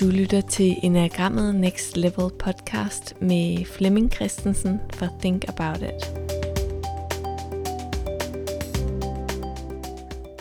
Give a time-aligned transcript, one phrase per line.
[0.00, 6.12] Du lytter til Enagrammet Next Level podcast med Flemming Christensen fra Think About It.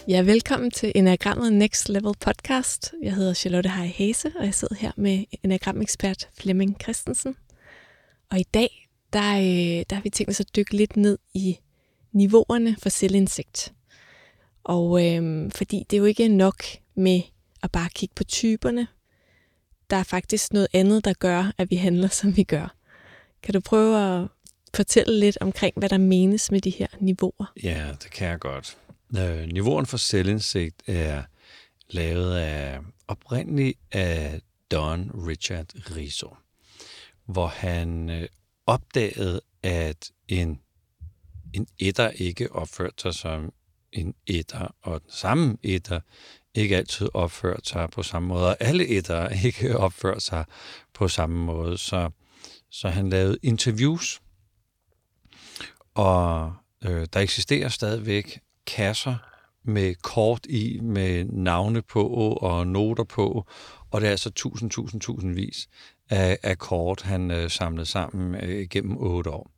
[0.08, 2.94] Ja, velkommen til Enagrammet Next Level podcast.
[3.04, 7.36] Jeg hedder Charlotte Hej Hase, og jeg sidder her med Enagram-ekspert Flemming Christensen.
[8.32, 11.58] Og i dag, der, øh, der har vi tænkt os at dykke lidt ned i
[12.12, 13.74] niveauerne for selvindsigt.
[14.64, 16.64] Og øhm, fordi det er jo ikke nok
[16.96, 17.22] med
[17.64, 18.88] at bare kigge på typerne,
[19.90, 22.76] der er faktisk noget andet, der gør, at vi handler, som vi gør.
[23.44, 24.28] Kan du prøve at
[24.74, 27.54] fortælle lidt omkring, hvad der menes med de her niveauer?
[27.64, 28.78] Ja, det kan jeg godt.
[29.18, 31.24] Øh, niveauen for selvindsigt er
[31.90, 36.36] lavet af oprindeligt af Don Richard Riso,
[37.26, 38.28] hvor han øh,
[38.66, 40.60] opdagede, at en,
[41.54, 43.54] en etter ikke opførte sig som
[43.92, 46.00] en etter, og den samme etter
[46.56, 50.46] ikke altid opført sig på samme måde, og alle etter ikke opført sig
[50.94, 51.78] på samme måde.
[51.78, 52.10] Så,
[52.72, 54.22] så han lavede interviews,
[55.94, 56.54] og
[56.86, 59.16] øh, der eksisterer stadigvæk kasser
[59.64, 62.08] med kort i, med navne på
[62.42, 63.46] og noter på,
[63.92, 65.68] og det er altså tusind, tusind, tusindvis
[66.10, 69.52] af, af kort, han øh, samlede sammen øh, gennem otte år.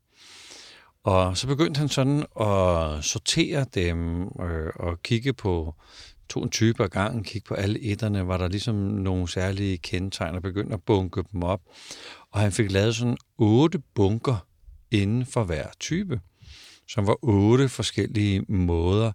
[1.03, 5.75] Og så begyndte han sådan at sortere dem øh, og kigge på
[6.29, 10.35] tog en type af gangen, kiggede på alle etterne, var der ligesom nogle særlige kendetegn,
[10.35, 11.61] og begyndte at bunke dem op.
[12.31, 14.47] Og han fik lavet sådan otte bunker
[14.91, 16.19] inden for hver type,
[16.87, 19.11] som var otte forskellige måder,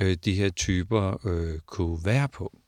[0.00, 2.58] øh, de her typer øh, kunne være på.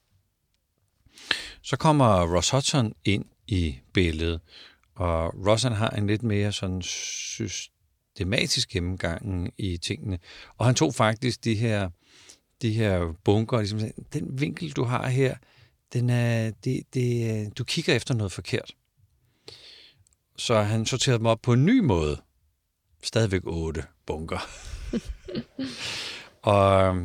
[1.62, 4.40] Så kommer Ross Hudson ind i billedet,
[4.94, 10.18] og Ross har en lidt mere sådan systematisk gennemgang i tingene.
[10.56, 11.90] Og han tog faktisk de her
[12.62, 13.80] de her bunker, ligesom,
[14.12, 15.36] den vinkel, du har her,
[15.92, 18.74] den er, det, det, du kigger efter noget forkert.
[20.36, 22.20] Så han sorterede dem op på en ny måde.
[23.02, 24.48] Stadigvæk otte bunker.
[26.42, 26.96] og,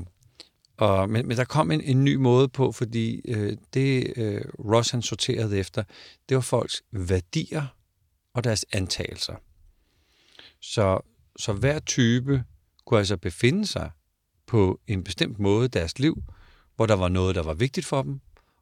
[0.77, 4.91] og, men, men der kom en, en ny måde på, fordi øh, det øh, Ross
[4.91, 5.83] han sorterede efter,
[6.29, 7.75] det var folks værdier
[8.33, 9.35] og deres antagelser.
[10.61, 10.99] Så,
[11.39, 12.43] så hver type
[12.85, 13.91] kunne altså befinde sig
[14.49, 16.23] på en bestemt måde deres liv,
[16.75, 18.19] hvor der var noget, der var vigtigt for dem,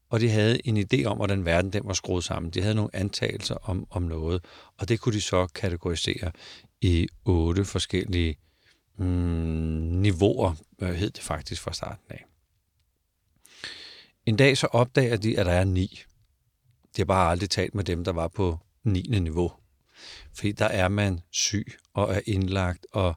[0.09, 2.51] og de havde en idé om, hvordan verden den var skruet sammen.
[2.51, 4.45] De havde nogle antagelser om, om noget,
[4.77, 6.31] og det kunne de så kategorisere
[6.81, 8.37] i otte forskellige
[8.97, 12.25] mm, niveauer, øh, hed det faktisk fra starten af.
[14.25, 16.03] En dag så opdager de, at der er ni.
[16.95, 19.01] De har bare aldrig talt med dem, der var på 9.
[19.01, 19.51] niveau.
[20.33, 23.15] Fordi der er man syg og er indlagt og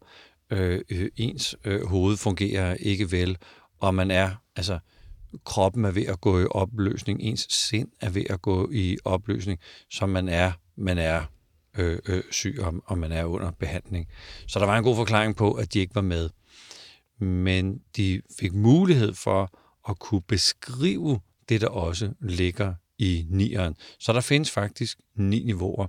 [0.50, 3.36] Øh, øh, ens øh, hoved fungerer ikke vel,
[3.78, 4.78] og man er, altså
[5.44, 9.60] kroppen er ved at gå i opløsning, ens sind er ved at gå i opløsning,
[9.90, 11.24] så man er, man er
[11.78, 14.08] øh, øh, syg, og, og man er under behandling.
[14.46, 16.30] Så der var en god forklaring på, at de ikke var med.
[17.18, 23.76] Men de fik mulighed for at kunne beskrive det, der også ligger i nieren.
[23.98, 25.86] Så der findes faktisk ni niveauer,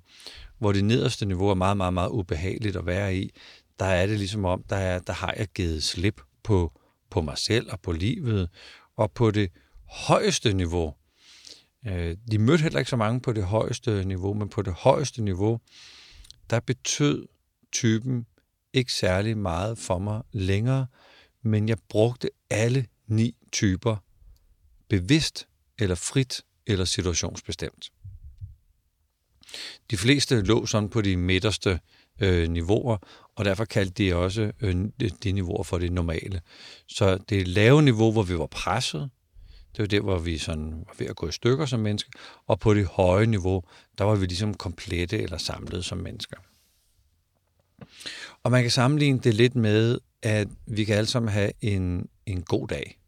[0.60, 3.32] hvor det nederste niveau er meget, meget, meget ubehageligt at være i
[3.82, 7.38] der er det ligesom om, der, er, der har jeg givet slip på, på mig
[7.38, 8.50] selv og på livet,
[8.96, 9.52] og på det
[9.86, 10.94] højeste niveau.
[11.88, 15.22] Øh, de mødte heller ikke så mange på det højeste niveau, men på det højeste
[15.22, 15.60] niveau,
[16.50, 17.28] der betød
[17.72, 18.26] typen
[18.74, 20.88] ikke særlig meget for mig længere,
[21.42, 23.98] men jeg brugte alle ni typer
[24.90, 25.48] bevidst
[25.80, 27.92] eller frit eller situationsbestemt.
[29.92, 31.80] De fleste lå sådan på de midterste
[32.22, 32.98] øh, niveauer,
[33.36, 34.76] og derfor kaldte de også øh,
[35.24, 36.42] de niveauer for det normale.
[36.88, 39.10] Så det lave niveau, hvor vi var presset,
[39.72, 42.12] det var der, hvor vi sådan var ved at gå i stykker som mennesker,
[42.48, 43.64] og på det høje niveau,
[43.98, 46.38] der var vi ligesom komplette eller samlet som mennesker.
[48.44, 52.42] Og man kan sammenligne det lidt med, at vi kan alle sammen have en, en
[52.42, 53.01] god dag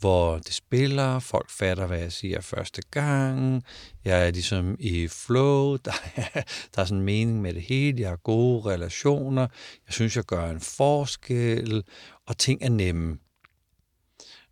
[0.00, 3.64] hvor det spiller, folk fatter, hvad jeg siger første gang,
[4.04, 6.42] jeg er ligesom i flow, der er,
[6.74, 9.46] der er sådan en mening med det hele, jeg har gode relationer,
[9.86, 11.82] jeg synes, jeg gør en forskel,
[12.26, 13.18] og ting er nemme.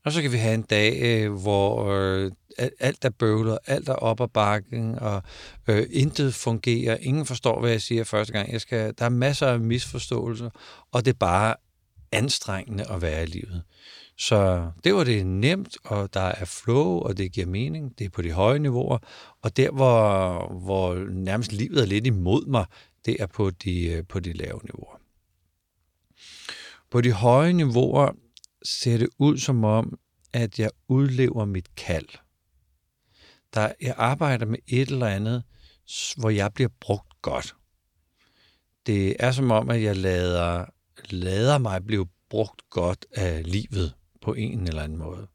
[0.05, 2.31] Og så kan vi have en dag, øh, hvor øh,
[2.81, 5.23] alt er bøvlet, alt er op ad bakken, og
[5.69, 8.53] øh, intet fungerer, ingen forstår, hvad jeg siger første gang.
[8.53, 10.51] Jeg skal, der er masser af misforståelser,
[10.93, 11.55] og det er bare
[12.13, 13.63] anstrengende at være i livet.
[14.19, 17.99] Så det var det nemt, og der er flow, og det giver mening.
[17.99, 18.99] Det er på de høje niveauer.
[19.43, 22.67] Og der, hvor, hvor nærmest livet er lidt imod mig,
[23.05, 25.01] det er på de, øh, på de lave niveauer.
[26.91, 28.13] På de høje niveauer
[28.65, 29.99] ser det ud som om,
[30.33, 32.09] at jeg udlever mit kald.
[33.55, 35.43] Der, jeg arbejder med et eller andet,
[36.17, 37.55] hvor jeg bliver brugt godt.
[38.87, 40.65] Det er som om, at jeg lader,
[41.11, 45.27] lader mig blive brugt godt af livet på en eller anden måde.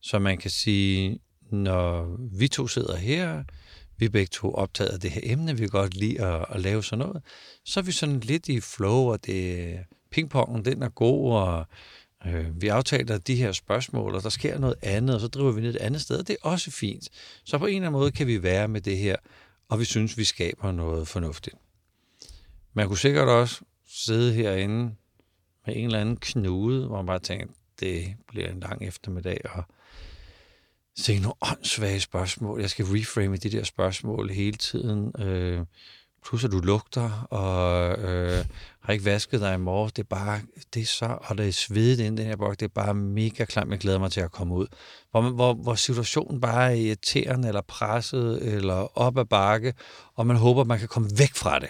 [0.00, 1.18] Så man kan sige,
[1.50, 3.44] når vi to sidder her,
[3.98, 6.84] vi begge to optaget af det her emne, vi kan godt lide at, at lave
[6.84, 7.22] sådan noget,
[7.64, 9.78] så er vi sådan lidt i flow, og det
[10.10, 11.66] pingpongen, den er god, og
[12.26, 15.60] øh, vi aftaler de her spørgsmål, og der sker noget andet, og så driver vi
[15.60, 17.08] ned et andet sted, og det er også fint.
[17.44, 19.16] Så på en eller anden måde kan vi være med det her,
[19.68, 21.56] og vi synes, vi skaber noget fornuftigt.
[22.72, 24.94] Man kunne sikkert også sidde herinde
[25.66, 27.46] med en eller anden knude, hvor man bare tænker,
[27.80, 29.64] det bliver en lang eftermiddag, og
[30.96, 32.60] se nogle åndssvage spørgsmål.
[32.60, 35.22] Jeg skal reframe de der spørgsmål hele tiden.
[35.22, 35.66] Øh,
[36.24, 38.44] plus at du lugter, og øh,
[38.80, 39.90] har ikke vasket dig i morgen.
[39.96, 40.40] Det er bare,
[40.74, 42.60] det er så, og det er svedet inden den her bog.
[42.60, 43.70] Det er bare mega klamt.
[43.70, 44.66] Jeg glæder mig til at komme ud.
[45.10, 49.74] Hvor, man, hvor, hvor situationen bare er irriterende, eller presset, eller op ad bakke,
[50.14, 51.68] og man håber, man kan komme væk fra det.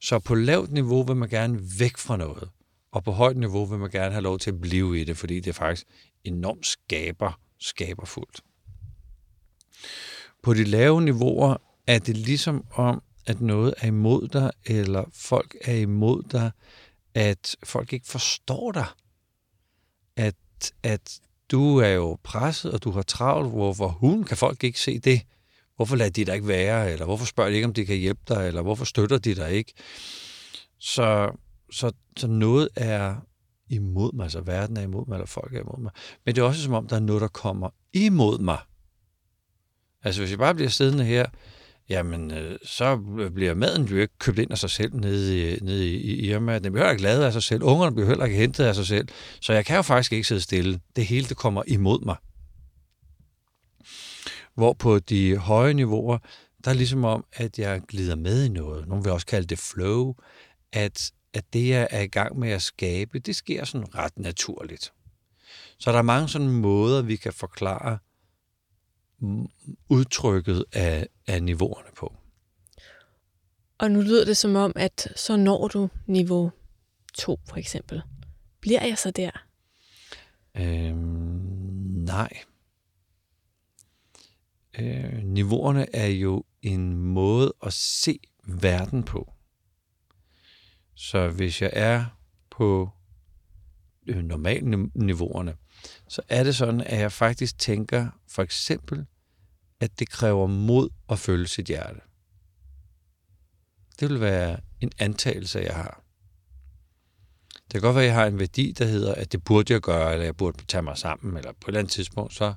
[0.00, 2.48] Så på lavt niveau vil man gerne væk fra noget,
[2.92, 5.40] og på højt niveau vil man gerne have lov til at blive i det, fordi
[5.40, 5.86] det er faktisk
[6.24, 8.40] enormt skaber, skaberfuldt.
[10.42, 11.56] På de lave niveauer
[11.86, 16.50] er det ligesom om, at noget er imod dig, eller folk er imod dig,
[17.14, 18.86] at folk ikke forstår dig.
[20.16, 20.34] At,
[20.82, 21.20] at
[21.50, 23.50] du er jo presset, og du har travlt.
[23.50, 25.22] Hvorfor hun kan folk ikke se det?
[25.76, 26.92] Hvorfor lader de dig ikke være?
[26.92, 28.46] Eller hvorfor spørger de ikke, om de kan hjælpe dig?
[28.46, 29.72] Eller hvorfor støtter de dig ikke?
[30.78, 31.36] Så,
[31.72, 33.16] så, så noget er
[33.68, 35.92] imod mig, altså verden er imod mig, eller folk er imod mig.
[36.26, 38.58] Men det er også som om, der er noget, der kommer imod mig.
[40.02, 41.26] Altså hvis jeg bare bliver siddende her,
[41.88, 42.96] jamen øh, så
[43.34, 46.58] bliver maden jo ikke købt ind af sig selv nede i, nede i Irma.
[46.58, 47.62] Den bliver ikke lavet af sig selv.
[47.62, 49.08] Ungerne bliver heller ikke hentet af sig selv.
[49.40, 50.80] Så jeg kan jo faktisk ikke sidde stille.
[50.96, 52.16] Det hele, det kommer imod mig.
[54.54, 56.18] Hvor på de høje niveauer,
[56.64, 58.88] der er ligesom om, at jeg glider med i noget.
[58.88, 60.14] Nogle vil også kalde det flow.
[60.72, 64.92] At, at det, jeg er i gang med at skabe, det sker sådan ret naturligt.
[65.78, 67.98] Så der er mange sådan måder, vi kan forklare
[69.88, 72.14] udtrykket af, af niveauerne på.
[73.78, 76.50] Og nu lyder det som om, at så når du niveau
[77.14, 78.02] 2 for eksempel.
[78.60, 79.30] Bliver jeg så der?
[80.56, 80.96] Øhm,
[82.04, 82.30] nej.
[84.78, 89.32] Øh, niveauerne er jo en måde at se verden på.
[91.02, 92.04] Så hvis jeg er
[92.50, 92.90] på
[94.06, 95.54] øh, normale normalniveauerne,
[96.08, 99.06] så er det sådan, at jeg faktisk tænker for eksempel,
[99.80, 102.00] at det kræver mod at følge sit hjerte.
[104.00, 106.04] Det vil være en antagelse, jeg har.
[107.52, 109.80] Det kan godt være, at jeg har en værdi, der hedder, at det burde jeg
[109.80, 112.54] gøre, eller jeg burde tage mig sammen, eller på et eller andet tidspunkt, så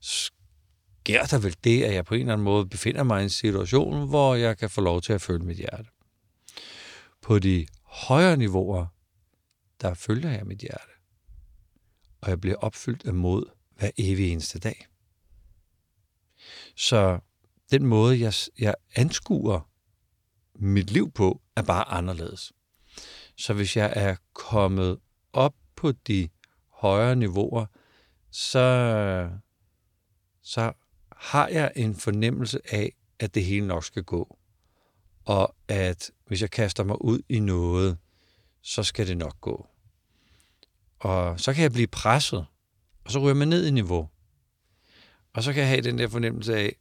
[0.00, 3.30] sker der vel det, at jeg på en eller anden måde befinder mig i en
[3.30, 5.84] situation, hvor jeg kan få lov til at følge mit hjerte.
[7.22, 8.86] På de højere niveauer,
[9.80, 10.98] der følger jeg mit hjerte
[12.20, 13.44] og jeg bliver opfyldt af mod
[13.76, 14.86] hver evig eneste dag.
[16.76, 17.20] Så
[17.70, 19.70] den måde, jeg, jeg anskuer
[20.54, 22.52] mit liv på, er bare anderledes.
[23.36, 24.98] Så hvis jeg er kommet
[25.32, 26.28] op på de
[26.68, 27.66] højere niveauer,
[28.30, 29.30] så,
[30.42, 30.72] så
[31.12, 34.37] har jeg en fornemmelse af, at det hele nok skal gå.
[35.28, 37.98] Og at hvis jeg kaster mig ud i noget,
[38.62, 39.66] så skal det nok gå.
[40.98, 42.46] Og så kan jeg blive presset,
[43.04, 44.08] og så ryger man ned i niveau.
[45.34, 46.76] Og så kan jeg have den der fornemmelse af,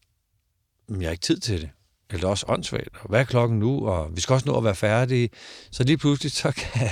[0.89, 1.69] at jeg har ikke tid til det.
[2.09, 2.89] Eller det er også åndssvagt.
[3.01, 3.87] Og hvad er klokken nu?
[3.87, 5.29] Og vi skal også nå at være færdige.
[5.71, 6.89] Så lige pludselig, så kan,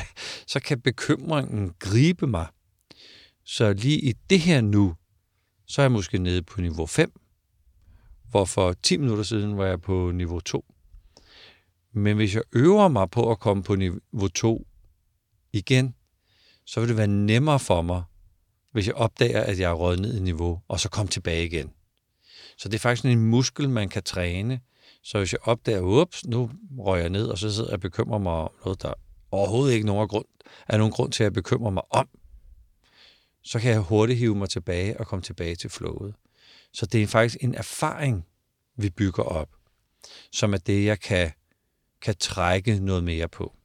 [0.47, 2.47] så kan bekymringen gribe mig.
[3.43, 4.95] Så lige i det her nu,
[5.67, 7.11] så er jeg måske nede på niveau 5.
[8.29, 10.65] Hvor for 10 minutter siden var jeg på niveau 2.
[11.95, 14.67] Men hvis jeg øver mig på at komme på niveau 2
[15.53, 15.95] igen,
[16.65, 18.03] så vil det være nemmere for mig,
[18.71, 21.71] hvis jeg opdager, at jeg er røget ned i niveau, og så komme tilbage igen.
[22.57, 24.59] Så det er faktisk en muskel, man kan træne.
[25.03, 28.19] Så hvis jeg opdager, ups, nu røg jeg ned, og så sidder jeg og bekymrer
[28.19, 28.93] mig om noget, der
[29.31, 30.25] overhovedet ikke nogen grund,
[30.67, 32.07] er nogen grund til at bekymre mig om,
[33.43, 36.15] så kan jeg hurtigt hive mig tilbage og komme tilbage til flowet.
[36.73, 38.25] Så det er faktisk en erfaring,
[38.77, 39.49] vi bygger op,
[40.31, 41.31] som er det, jeg kan,
[42.01, 43.55] kan trække noget mere på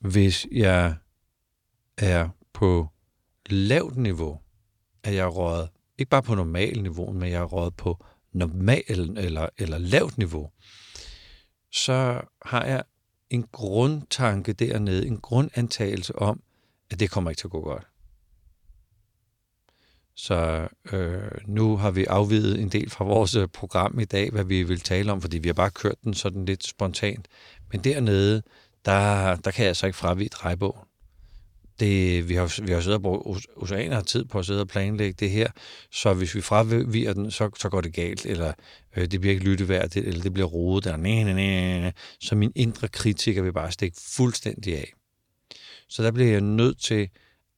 [0.00, 0.94] hvis jeg
[1.96, 2.88] er på
[3.46, 4.40] lavt niveau,
[5.02, 5.68] at jeg er røget,
[5.98, 10.50] ikke bare på normal niveau, men jeg er røget på normal eller, eller lavt niveau,
[11.72, 12.82] så har jeg
[13.30, 16.42] en grundtanke dernede, en grundantagelse om,
[16.90, 17.86] at det kommer ikke til at gå godt.
[20.20, 24.44] Så øh, nu har vi afvidet en del fra vores øh, program i dag, hvad
[24.44, 27.28] vi vil tale om, fordi vi har bare kørt den sådan lidt spontant.
[27.72, 28.42] Men dernede,
[28.84, 30.84] der, der kan jeg altså ikke fravige drejebogen.
[31.80, 34.68] Det, vi, har, vi har siddet og brugt oceaner har tid på at sidde og
[34.68, 35.48] planlægge det her,
[35.90, 38.52] så hvis vi fraviger den, så, så går det galt, eller
[38.96, 41.90] øh, det bliver ikke lytteværdigt, eller det bliver rodet, eller næ, næ, næ, næ.
[42.20, 44.92] så min indre kritiker vil bare stikke fuldstændig af.
[45.88, 47.08] Så der bliver jeg nødt til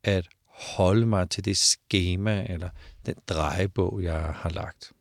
[0.04, 0.28] at
[0.62, 2.70] holde mig til det schema, eller
[3.06, 4.92] den drejebog, jeg har lagt.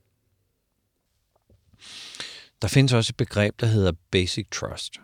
[2.61, 4.97] Der findes også et begreb, der hedder Basic Trust.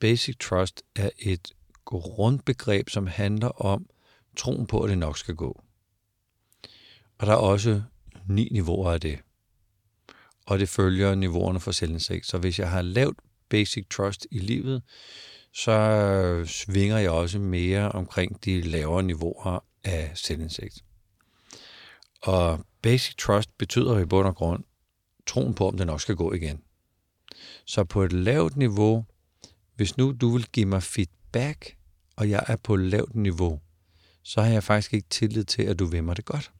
[0.00, 1.52] Basic Trust er et
[1.84, 3.86] grundbegreb, som handler om
[4.36, 5.62] troen på, at det nok skal gå.
[7.18, 7.82] Og der er også
[8.28, 9.18] ni niveauer af det.
[10.46, 12.26] Og det følger niveauerne for selvindsigt.
[12.26, 14.82] Så hvis jeg har lavt basic trust i livet,
[15.54, 20.84] så svinger jeg også mere omkring de lavere niveauer af selvindsigt.
[22.22, 24.64] Og basic trust betyder i bund og grund
[25.26, 26.62] troen på, om det nok skal gå igen.
[27.66, 29.06] Så på et lavt niveau,
[29.74, 31.76] hvis nu du vil give mig feedback,
[32.16, 33.60] og jeg er på et lavt niveau,
[34.22, 36.52] så har jeg faktisk ikke tillid til, at du vil mig det godt.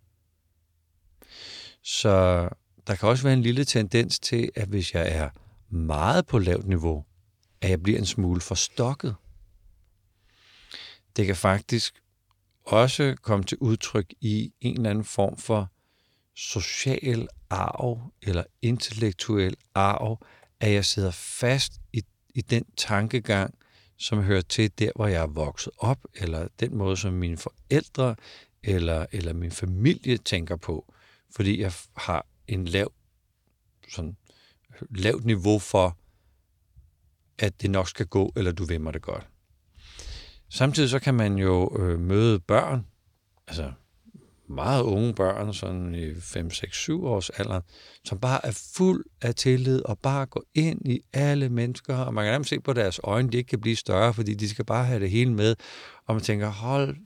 [1.82, 2.48] Så
[2.86, 5.30] der kan også være en lille tendens til, at hvis jeg er
[5.70, 7.04] meget på lavt niveau,
[7.60, 9.16] at jeg bliver en smule forstokket.
[11.16, 12.01] Det kan faktisk
[12.64, 15.69] også komme til udtryk i en eller anden form for
[16.35, 20.26] social arv eller intellektuel arv,
[20.61, 22.02] at jeg sidder fast i,
[22.35, 23.54] i den tankegang,
[23.97, 28.16] som hører til der, hvor jeg er vokset op, eller den måde, som mine forældre
[28.62, 30.95] eller, eller min familie tænker på,
[31.31, 32.92] fordi jeg har en lav,
[33.88, 34.16] sådan,
[34.90, 35.99] lavt niveau for,
[37.38, 39.28] at det nok skal gå, eller du vil mig det godt.
[40.54, 42.87] Samtidig så kan man jo øh, møde børn,
[43.49, 43.73] altså
[44.49, 47.61] meget unge børn, sådan i 5, 6, 7 års alder,
[48.04, 52.25] som bare er fuld af tillid og bare går ind i alle mennesker, og man
[52.25, 54.85] kan nærmest se på deres øjne, de ikke kan blive større, fordi de skal bare
[54.85, 55.56] have det hele med,
[56.06, 56.97] og man tænker, hold,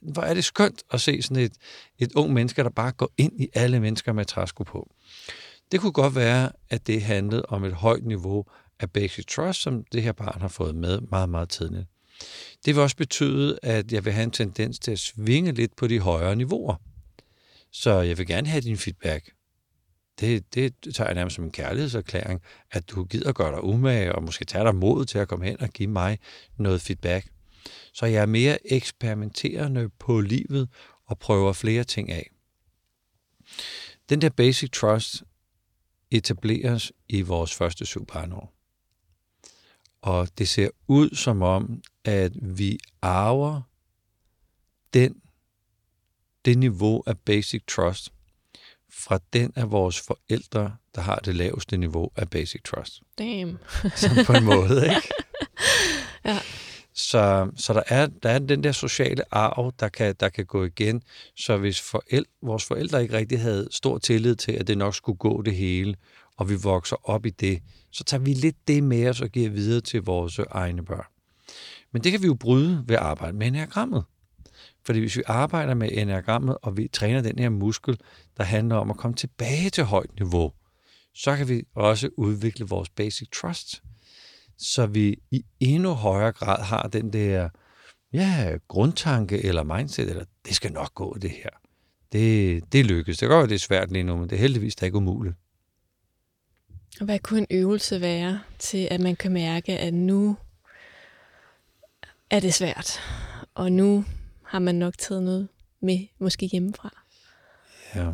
[0.00, 1.52] hvor er det skønt at se sådan et,
[1.98, 4.90] et ung menneske, der bare går ind i alle mennesker med træsko på.
[5.72, 8.44] Det kunne godt være, at det handlede om et højt niveau
[8.80, 11.86] af basic trust, som det her barn har fået med meget, meget tidligt.
[12.64, 15.86] Det vil også betyde, at jeg vil have en tendens til at svinge lidt på
[15.86, 16.76] de højere niveauer.
[17.72, 19.30] Så jeg vil gerne have din feedback.
[20.20, 24.22] Det, det tager jeg nærmest som en kærlighedserklæring, at du gider gøre dig umage, og
[24.22, 26.18] måske tage dig mod til at komme hen og give mig
[26.56, 27.28] noget feedback.
[27.92, 30.68] Så jeg er mere eksperimenterende på livet
[31.06, 32.30] og prøver flere ting af.
[34.08, 35.22] Den der basic trust
[36.10, 38.57] etableres i vores første syv barnår.
[40.02, 43.62] Og det ser ud som om, at vi arver
[44.94, 45.22] den,
[46.44, 48.12] det niveau af basic trust
[48.90, 53.02] fra den af vores forældre, der har det laveste niveau af basic trust.
[53.18, 53.58] Damn.
[53.96, 55.08] Som på en måde, ikke?
[56.24, 56.38] ja.
[56.98, 60.64] Så, så der, er, der er den der sociale arv, der kan, der kan gå
[60.64, 61.02] igen.
[61.36, 65.18] Så hvis forældre, vores forældre ikke rigtig havde stor tillid til, at det nok skulle
[65.18, 65.94] gå det hele,
[66.36, 69.50] og vi vokser op i det, så tager vi lidt det med os og giver
[69.50, 71.06] videre til vores egne børn.
[71.92, 74.04] Men det kan vi jo bryde ved at arbejde med enagrammet.
[74.86, 77.98] Fordi hvis vi arbejder med enagrammet, og vi træner den her muskel,
[78.36, 80.52] der handler om at komme tilbage til højt niveau,
[81.14, 83.82] så kan vi også udvikle vores basic trust,
[84.58, 87.48] så vi i endnu højere grad har den der
[88.12, 91.50] ja, grundtanke eller mindset, eller det skal nok gå det her.
[92.12, 93.18] Det, det lykkes.
[93.18, 95.34] Det være, det er svært lige nu, men det er heldigvis da ikke umuligt.
[97.00, 100.36] Og hvad kunne en øvelse være til, at man kan mærke, at nu
[102.30, 103.00] er det svært,
[103.54, 104.04] og nu
[104.42, 105.48] har man nok taget noget
[105.80, 107.02] med, måske hjemmefra?
[107.94, 108.12] Ja.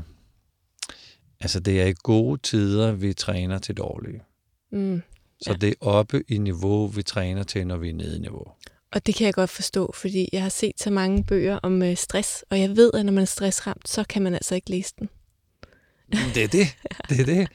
[1.40, 4.22] Altså, det er i gode tider, vi træner til dårlige.
[4.70, 5.02] Mm,
[5.46, 5.52] ja.
[5.52, 8.46] Så det er oppe i niveau, vi træner til, når vi er nede i niveau.
[8.92, 11.96] Og det kan jeg godt forstå, fordi jeg har set så mange bøger om øh,
[11.96, 14.94] stress, og jeg ved, at når man er stressramt, så kan man altså ikke læse
[14.98, 15.08] den.
[16.34, 16.76] Det er det.
[17.08, 17.48] Det er det.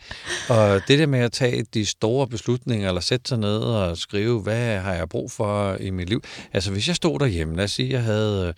[0.49, 4.41] Og det der med at tage de store beslutninger, eller sætte sig ned og skrive,
[4.41, 6.23] hvad har jeg brug for i mit liv.
[6.53, 8.53] Altså hvis jeg stod derhjemme, lad os sige, jeg havde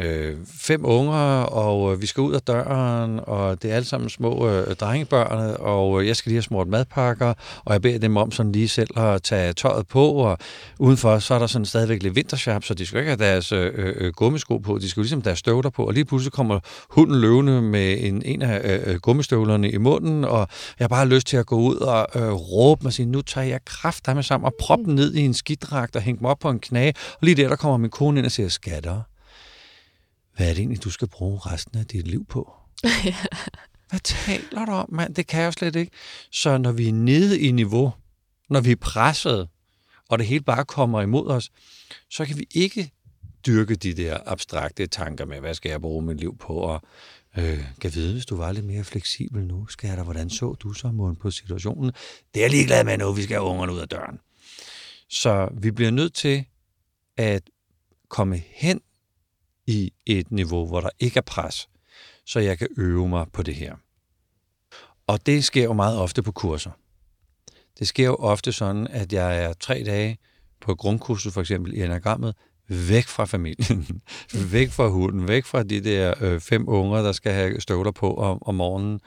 [0.00, 4.10] øh, fem unger, og øh, vi skal ud af døren, og det er alle sammen
[4.10, 8.16] små øh, drengebørn, og øh, jeg skal lige have smurt madpakker, og jeg beder dem
[8.16, 10.38] om sådan lige selv at tage tøjet på, og
[10.78, 13.72] udenfor så er der sådan stadigvæk lidt vintershop, så de skal ikke have deres øh,
[13.74, 17.20] øh, øh, gummisko på, de skal ligesom deres støvler på, og lige pludselig kommer hunden
[17.20, 21.36] løvende med en, en af øh, gummistøvlerne i munden, og jeg har bare lyst til
[21.36, 24.54] at gå ud og øh, råbe og sige, nu tager jeg kraft med sammen og
[24.60, 27.34] proppe den ned i en skidragt og hænge mig op på en knage, og lige
[27.34, 29.00] der, der kommer min kone ind og siger, skatter,
[30.40, 32.52] hvad er det egentlig, du skal bruge resten af dit liv på?
[33.90, 35.14] Hvad taler du om, mand?
[35.14, 35.92] Det kan jeg jo slet ikke.
[36.30, 37.92] Så når vi er nede i niveau,
[38.48, 39.48] når vi er presset,
[40.08, 41.50] og det hele bare kommer imod os,
[42.10, 42.90] så kan vi ikke
[43.46, 46.82] dyrke de der abstrakte tanker med, hvad skal jeg bruge mit liv på, og
[47.36, 50.52] øh, kan vide, hvis du var lidt mere fleksibel nu, skal jeg da, hvordan så
[50.52, 51.92] du så måden på situationen?
[52.34, 54.18] Det er jeg ligeglad med nu, vi skal have ungerne ud af døren.
[55.08, 56.44] Så vi bliver nødt til
[57.16, 57.42] at
[58.08, 58.80] komme hen
[59.70, 61.68] i et niveau, hvor der ikke er pres,
[62.26, 63.74] så jeg kan øve mig på det her.
[65.06, 66.70] Og det sker jo meget ofte på kurser.
[67.78, 70.18] Det sker jo ofte sådan, at jeg er tre dage
[70.60, 72.34] på grundkurset, for eksempel i enagrammet,
[72.68, 74.02] væk fra familien,
[74.52, 78.14] væk fra hunden, væk fra de der øh, fem unger, der skal have støvler på
[78.14, 79.00] om, om morgenen,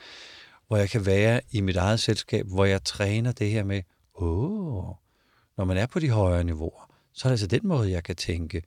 [0.68, 3.82] hvor jeg kan være i mit eget selskab, hvor jeg træner det her med,
[4.16, 4.86] åh,
[5.58, 8.16] når man er på de højere niveauer, så er det altså den måde, jeg kan
[8.16, 8.64] tænke,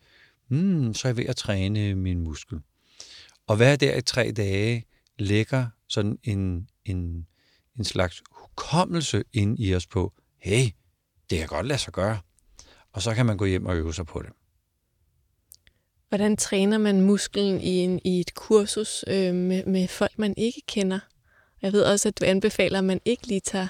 [0.48, 2.58] mm, så er jeg ved at træne min muskel.
[3.46, 4.84] Og hver der i tre dage
[5.18, 7.26] lægger sådan en, en,
[7.78, 10.64] en slags hukommelse ind i os på, hey,
[11.30, 12.18] det kan godt lade sig gøre.
[12.92, 14.30] Og så kan man gå hjem og øve sig på det.
[16.08, 20.62] Hvordan træner man musklen i, en, i et kursus øh, med, med folk, man ikke
[20.68, 20.98] kender?
[21.62, 23.68] Jeg ved også, at du anbefaler, at man ikke lige tager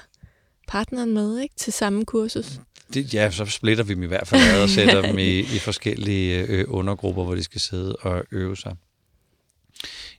[0.67, 2.59] partneren med ikke, til samme kursus.
[2.93, 5.59] Det, ja, så splitter vi dem i hvert fald ad og sætter dem i, i
[5.59, 8.75] forskellige øh, undergrupper, hvor de skal sidde og øve sig.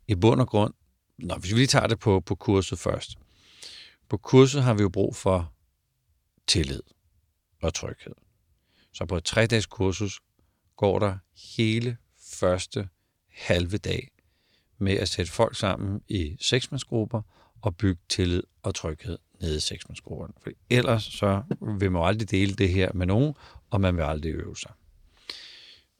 [0.08, 0.74] I bund og grund,
[1.18, 3.18] når hvis vi lige tager det på, på kurset først.
[4.08, 5.52] På kurset har vi jo brug for
[6.46, 6.82] tillid
[7.62, 8.14] og tryghed.
[8.92, 10.20] Så på et tre-dages kursus
[10.76, 11.18] går der
[11.56, 11.96] hele
[12.40, 12.88] første
[13.32, 14.08] halve dag
[14.78, 17.22] med at sætte folk sammen i seksmandsgrupper
[17.62, 20.32] og bygge tillid og tryghed nede i seksmandsgrupperne.
[20.42, 21.42] For ellers så
[21.78, 23.34] vil man aldrig dele det her med nogen,
[23.70, 24.70] og man vil aldrig øve sig.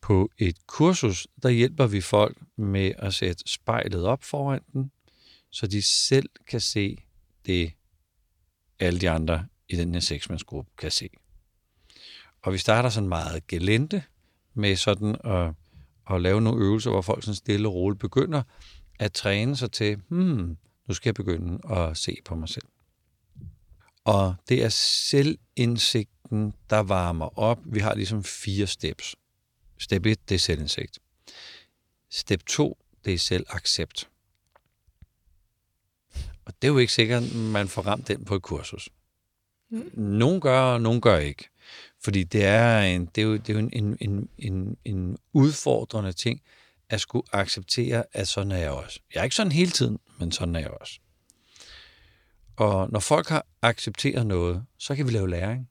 [0.01, 4.91] På et kursus, der hjælper vi folk med at sætte spejlet op foran den,
[5.51, 6.97] så de selv kan se
[7.47, 7.73] det,
[8.79, 11.09] alle de andre i den her seksmandsgruppe kan se.
[12.43, 14.03] Og vi starter sådan meget gelente
[14.55, 15.53] med sådan at,
[16.11, 18.43] at lave nogle øvelser, hvor folk sådan stille og roligt begynder
[18.99, 20.57] at træne sig til, hmm,
[20.89, 22.65] nu skal jeg begynde at se på mig selv.
[24.09, 27.59] Og det er selvindsigten, der varmer op.
[27.65, 29.17] Vi har ligesom fire steps.
[29.79, 30.99] Step 1, det er selvindsigt.
[32.11, 34.09] Step 2, det er selvaccept.
[36.45, 38.89] Og det er jo ikke sikkert, man får ramt den på et kursus.
[39.71, 39.91] Mm.
[39.95, 41.49] Nogen gør, og nogen gør ikke.
[42.05, 46.13] Fordi det er, en, det er jo, det er jo en, en, en, en udfordrende
[46.13, 46.43] ting
[46.89, 49.01] at skulle acceptere, at sådan er jeg også.
[49.15, 51.01] Jeg er ikke sådan hele tiden, men sådan er jeg også.
[52.59, 55.69] Og når folk har accepteret noget, så kan vi lave læring.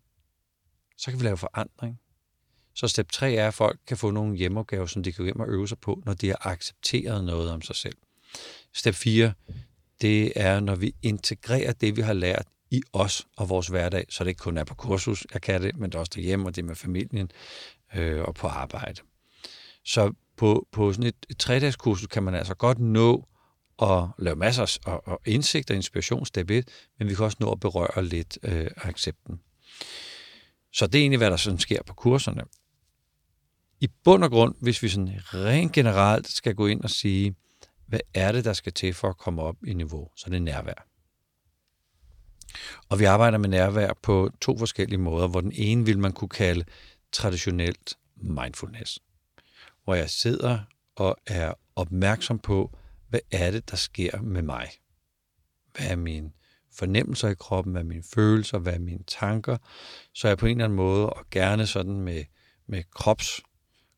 [0.97, 1.99] Så kan vi lave forandring.
[2.75, 5.39] Så step 3 er, at folk kan få nogle hjemmeopgaver, som de kan gå hjem
[5.39, 7.97] og øve sig på, når de har accepteret noget om sig selv.
[8.73, 9.33] Step 4,
[10.01, 14.23] det er, når vi integrerer det, vi har lært i os og vores hverdag, så
[14.23, 16.55] det ikke kun er på kursus, jeg kan det, men det er også derhjemme, og
[16.55, 17.31] det med familien
[17.95, 19.01] øh, og på arbejde.
[19.85, 21.77] Så på, på sådan et, et tre-dages
[22.11, 23.27] kan man altså godt nå
[23.77, 26.67] og lave masser af og indsigt og inspiration, step 1,
[26.99, 29.39] men vi kan også nå at berøre lidt øh, accepten.
[30.73, 32.43] Så det er egentlig, hvad der sådan sker på kurserne.
[33.79, 37.35] I bund og grund, hvis vi sådan rent generelt skal gå ind og sige,
[37.87, 40.41] hvad er det, der skal til for at komme op i niveau, så det er
[40.41, 40.87] nærvær.
[42.89, 46.29] Og vi arbejder med nærvær på to forskellige måder, hvor den ene vil man kunne
[46.29, 46.65] kalde
[47.11, 48.99] traditionelt mindfulness,
[49.83, 50.59] hvor jeg sidder
[50.95, 52.77] og er opmærksom på,
[53.09, 54.69] hvad er det, der sker med mig?
[55.75, 56.31] Hvad er mine
[56.73, 57.71] fornemmelser i kroppen?
[57.71, 58.57] Hvad er mine følelser?
[58.57, 59.57] Hvad er mine tanker?
[60.13, 62.23] Så er jeg på en eller anden måde, og gerne sådan med,
[62.67, 63.41] med krops,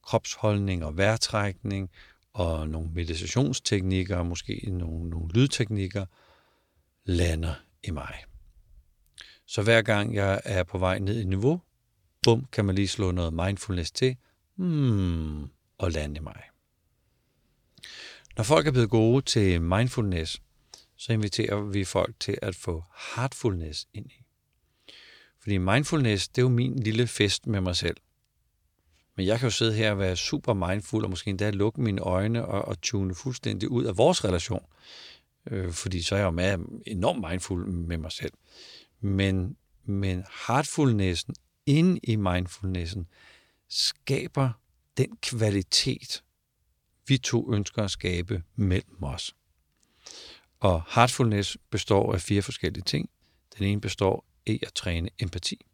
[0.04, 1.90] kropsholdning og vejrtrækning,
[2.34, 6.06] og nogle meditationsteknikker, og måske nogle, nogle lydteknikker,
[7.06, 8.24] lander i mig.
[9.46, 11.62] Så hver gang jeg er på vej ned i niveau,
[12.24, 14.18] bum, kan man lige slå noget mindfulness til,
[14.56, 15.44] hmm,
[15.78, 16.42] og lande i mig.
[18.38, 20.42] Når folk er blevet gode til mindfulness,
[20.96, 22.84] så inviterer vi folk til at få
[23.16, 24.24] heartfulness ind i.
[25.42, 27.98] Fordi mindfulness, det er jo min lille fest med mig selv.
[29.16, 32.02] Men jeg kan jo sidde her og være super mindful, og måske endda lukke mine
[32.02, 34.66] øjne og, og tune fuldstændig ud af vores relation.
[35.52, 38.34] Øh, fordi så er jeg jo med enormt mindful med mig selv.
[39.00, 43.08] Men, men heartfulnessen inde i mindfulnessen
[43.70, 44.50] skaber
[44.98, 46.24] den kvalitet,
[47.10, 49.36] vi to ønsker at skabe mellem os.
[50.60, 53.10] Og heartfulness består af fire forskellige ting.
[53.58, 55.66] Den ene består i at træne empati.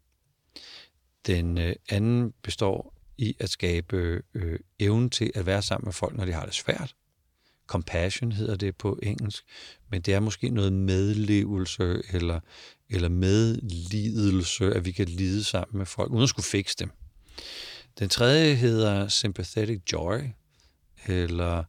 [1.26, 6.16] Den øh, anden består i at skabe øh, evnen til at være sammen med folk,
[6.16, 6.94] når de har det svært.
[7.66, 9.44] compassion hedder det på engelsk,
[9.90, 12.40] men det er måske noget medlevelse eller,
[12.90, 16.90] eller medlidelse, at vi kan lide sammen med folk, uden at skulle fikse dem.
[17.98, 20.18] Den tredje hedder sympathetic joy,
[21.06, 21.64] eller,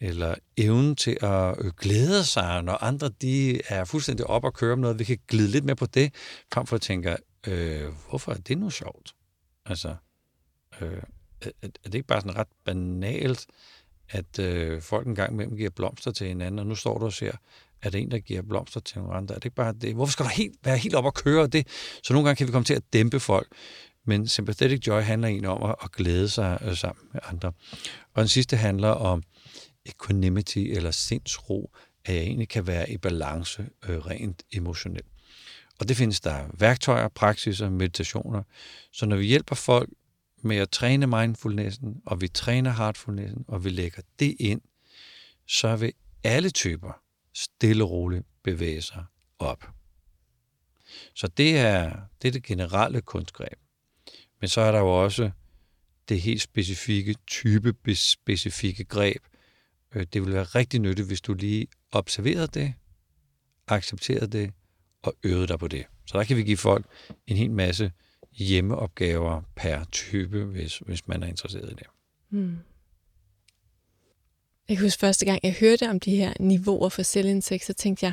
[0.00, 4.72] eller evnen til at øh, glæde sig, når andre de er fuldstændig op og køre
[4.72, 4.98] om noget.
[4.98, 6.14] Vi kan glide lidt mere på det,
[6.52, 9.14] frem for at tænke, øh, hvorfor er det nu sjovt?
[9.66, 9.94] Altså,
[10.80, 11.02] øh,
[11.40, 13.46] er, det ikke bare sådan ret banalt,
[14.08, 17.12] at øh, folk en gang imellem giver blomster til hinanden, og nu står du og
[17.12, 17.32] ser,
[17.82, 19.34] at det er en, der giver blomster til nogle andre.
[19.34, 19.94] Er det ikke bare det?
[19.94, 21.66] Hvorfor skal du helt, være helt op og køre det?
[22.02, 23.48] Så nogle gange kan vi komme til at dæmpe folk.
[24.04, 27.52] Men sympathetic joy handler egentlig om at, at glæde sig øh, sammen med andre.
[28.14, 29.22] Og den sidste handler om
[29.86, 31.70] equanimity eller sindsro,
[32.04, 35.06] at jeg egentlig kan være i balance øh, rent emotionelt.
[35.80, 38.42] Og det findes der værktøjer, praksiser, meditationer.
[38.92, 39.90] Så når vi hjælper folk
[40.42, 44.60] med at træne mindfulnessen, og vi træner heartfulnessen, og vi lægger det ind,
[45.46, 45.92] så vil
[46.24, 47.02] alle typer
[47.34, 49.04] stille og roligt bevæge sig
[49.38, 49.68] op.
[51.14, 53.58] Så det er det, er det generelle kunstgreb.
[54.42, 55.30] Men så er der jo også
[56.08, 59.22] det helt specifikke, type specifikke greb.
[59.94, 62.74] Øh, det vil være rigtig nyttigt, hvis du lige observerede det,
[63.68, 64.52] accepterede det
[65.02, 65.84] og øvede dig på det.
[66.06, 66.86] Så der kan vi give folk
[67.26, 67.92] en hel masse
[68.32, 71.86] hjemmeopgaver per type, hvis, hvis man er interesseret i det.
[72.30, 72.58] Mm.
[74.68, 78.06] Jeg kan huske første gang, jeg hørte om de her niveauer for selvindsigt, så tænkte
[78.06, 78.12] jeg,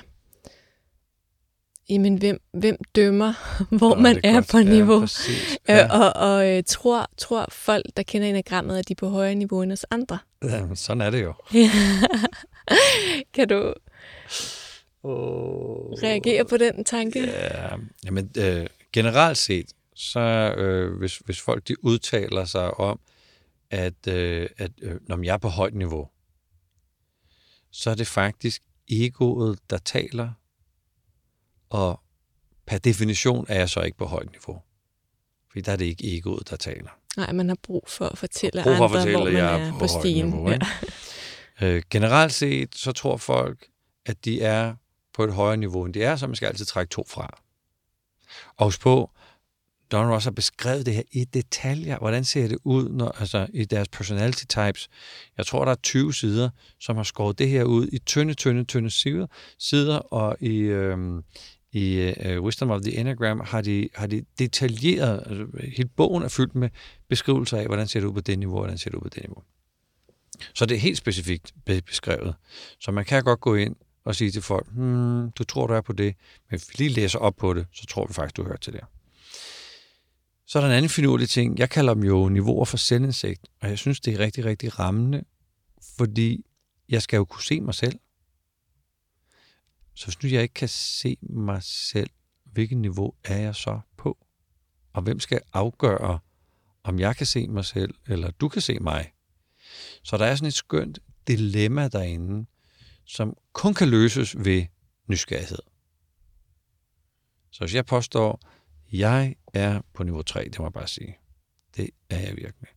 [1.89, 3.33] jamen hvem, hvem dømmer,
[3.77, 4.47] hvor Nå, man er godt.
[4.47, 4.93] på niveau?
[4.93, 5.57] Ja, præcis.
[5.69, 5.99] Øh, ja.
[5.99, 9.61] og og øh, tror, tror folk, der kender enagrammet, at de er på højere niveau
[9.61, 10.19] end os andre?
[10.43, 11.33] Ja, sådan er det jo.
[13.33, 13.73] kan du
[15.03, 15.91] oh.
[16.03, 17.19] reagere på den tanke?
[17.19, 17.67] Ja,
[18.05, 20.19] jamen, øh, generelt set, så
[20.57, 22.99] øh, hvis, hvis folk de udtaler sig om,
[23.71, 26.07] at, øh, at øh, når jeg er på højt niveau,
[27.71, 30.29] så er det faktisk egoet, der taler,
[31.69, 31.99] og
[32.65, 34.61] per definition er jeg så ikke på højt niveau.
[35.51, 36.89] Fordi der er det ikke egoet, der taler.
[37.17, 39.71] Nej, man har brug for at fortælle for at fortælle, andre, hvor man er, er
[39.71, 40.25] på, på stien.
[40.25, 40.59] Niveau, ja.
[41.61, 43.67] øh, generelt set, så tror folk,
[44.05, 44.75] at de er
[45.13, 47.41] på et højere niveau, end de er, så man skal altid trække to fra.
[48.57, 49.11] Og husk på,
[49.91, 51.97] Don Ross har beskrevet det her i detaljer.
[51.97, 54.89] Hvordan ser det ud når, altså, i deres personality types?
[55.37, 58.63] Jeg tror, der er 20 sider, som har skåret det her ud i tynde, tynde,
[58.63, 59.27] tynde sider,
[59.59, 61.23] sider og i, øhm,
[61.71, 66.27] i uh, Wisdom of the Enneagram har de, har de detaljeret, altså, hele bogen er
[66.27, 66.69] fyldt med
[67.09, 69.23] beskrivelser af, hvordan ser det ud på det niveau, hvordan ser det ud på det
[69.23, 69.43] niveau.
[70.53, 72.35] Så det er helt specifikt beskrevet.
[72.79, 75.81] Så man kan godt gå ind og sige til folk, hmm, du tror, du er
[75.81, 76.15] på det,
[76.49, 78.73] men hvis vi lige læser op på det, så tror vi faktisk, du hører til
[78.73, 78.81] det.
[80.47, 81.59] Så er der en anden finurlig ting.
[81.59, 85.23] Jeg kalder dem jo niveauer for selvindsigt, og jeg synes, det er rigtig, rigtig rammende,
[85.97, 86.45] fordi
[86.89, 87.99] jeg skal jo kunne se mig selv.
[89.99, 92.09] Så hvis nu jeg ikke kan se mig selv,
[92.43, 94.25] hvilket niveau er jeg så på?
[94.93, 96.19] Og hvem skal afgøre,
[96.83, 99.13] om jeg kan se mig selv, eller du kan se mig?
[100.03, 102.45] Så der er sådan et skønt dilemma derinde,
[103.05, 104.65] som kun kan løses ved
[105.07, 105.59] nysgerrighed.
[107.51, 108.39] Så hvis jeg påstår,
[108.91, 111.17] jeg er på niveau 3, det må jeg bare sige.
[111.77, 112.69] Det er jeg virkelig.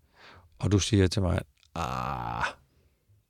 [0.58, 1.40] Og du siger til mig,
[1.74, 2.61] ah,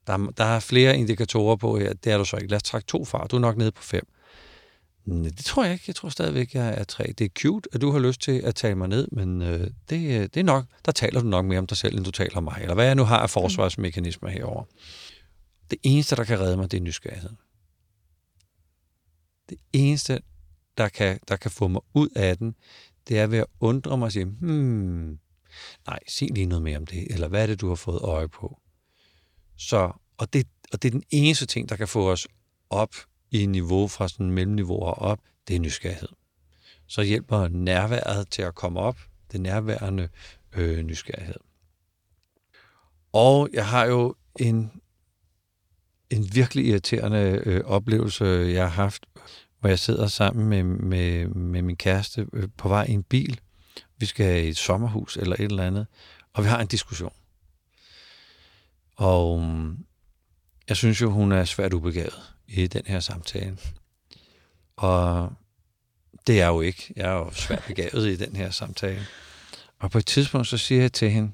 [0.07, 2.49] der, der er flere indikatorer på her, det er du så ikke.
[2.49, 4.07] Lad os trække to fra, du er nok nede på 5.
[5.05, 5.85] Nej, det tror jeg ikke.
[5.87, 7.05] Jeg tror stadigvæk, jeg er 3.
[7.19, 10.21] Det er cute, at du har lyst til at tale mig ned, men øh, det,
[10.21, 12.37] øh, det er nok, der taler du nok mere om dig selv, end du taler
[12.37, 14.65] om mig, eller hvad jeg nu har af forsvarsmekanismer herover.
[15.71, 17.39] Det eneste, der kan redde mig, det er nysgerrigheden.
[19.49, 20.21] Det eneste,
[20.79, 22.55] der kan, der kan få mig ud af den,
[23.09, 25.19] det er ved at undre mig og sige, hmm,
[25.87, 28.29] nej, sig lige noget mere om det, eller hvad er det, du har fået øje
[28.29, 28.62] på?
[29.57, 32.29] Så, og det, og det er den eneste ting, der kan få os
[32.71, 32.95] op
[33.31, 36.09] i niveau fra sådan mellemniveau og op, det er nysgerrighed.
[36.87, 38.99] Så hjælper nærværet til at komme op,
[39.33, 40.09] det nærværende
[40.53, 41.37] øh, nysgerrighed.
[43.13, 44.71] Og jeg har jo en,
[46.11, 49.07] en virkelig irriterende øh, oplevelse, jeg har haft
[49.63, 53.41] hvor jeg sidder sammen med, med, med min kæreste øh, på vej i en bil.
[53.99, 55.87] Vi skal i et sommerhus eller et eller andet,
[56.33, 57.13] og vi har en diskussion.
[58.97, 59.85] Og mm,
[60.69, 63.59] jeg synes jo, hun er svært ubegavet i den her samtale.
[64.77, 65.33] Og
[66.27, 66.93] det er jeg jo ikke.
[66.97, 69.07] Jeg er jo svært begavet i den her samtale.
[69.79, 71.33] Og på et tidspunkt, så siger jeg til hende,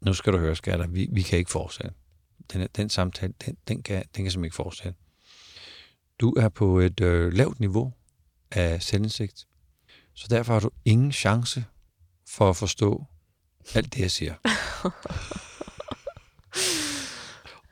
[0.00, 1.94] nu skal du høre, skatter, vi, vi kan ikke fortsætte.
[2.52, 4.98] Den, den samtale, den, den, kan, den kan simpelthen ikke fortsætte.
[6.20, 7.92] Du er på et øh, lavt niveau
[8.50, 9.46] af selvindsigt,
[10.14, 11.64] så derfor har du ingen chance
[12.28, 13.04] for at forstå
[13.74, 14.34] alt det, jeg siger.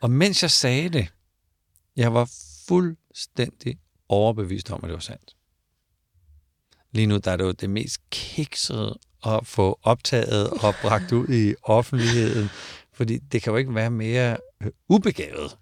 [0.01, 1.13] og mens jeg sagde det,
[1.95, 2.31] Jeg var
[2.67, 5.35] fuldstændig overbevist om, at det var sandt.
[6.91, 11.27] Lige nu der er det jo det mest kiksede at få optaget og bragt ud
[11.29, 12.49] i offentligheden,
[12.93, 15.57] fordi det kan jo ikke være mere øh, ubegavet.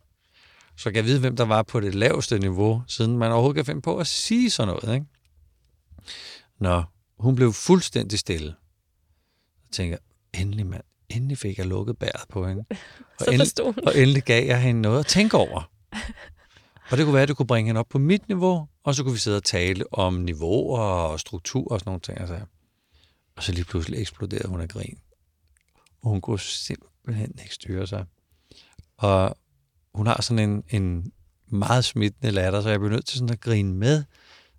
[0.75, 3.65] Så kan jeg vide, hvem der var på det laveste niveau, siden man overhovedet kan
[3.65, 4.95] finde på at sige sådan noget.
[4.95, 5.05] Ikke?
[6.59, 6.83] Nå,
[7.19, 8.55] hun blev fuldstændig stille.
[9.65, 9.97] Jeg tænker,
[10.33, 12.65] endelig mand, endelig fik jeg lukket bæret på hende.
[13.19, 15.71] Og, Så endelig, og endelig gav jeg hende noget at tænke over.
[16.91, 19.03] Og det kunne være, at det kunne bringe hende op på mit niveau, og så
[19.03, 22.19] kunne vi sidde og tale om niveauer og struktur og sådan nogle ting.
[22.19, 22.39] Altså.
[23.35, 24.97] Og så lige pludselig eksploderede hun af grin.
[26.01, 28.05] Og hun kunne simpelthen ikke styre sig.
[28.97, 29.37] Og
[29.93, 31.11] hun har sådan en, en
[31.47, 34.03] meget smittende latter, så jeg bliver nødt til sådan at grine med,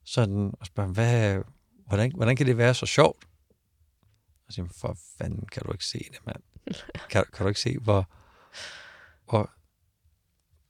[0.05, 1.39] sådan og spørge, hvad,
[1.87, 3.25] hvordan, hvordan kan det være så sjovt?
[4.51, 6.43] Og siger, for fanden kan du ikke se det, mand?
[7.11, 8.09] Kan, kan du ikke se, hvor,
[9.31, 9.51] hvor